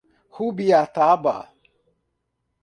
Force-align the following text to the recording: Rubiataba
Rubiataba 0.35 1.35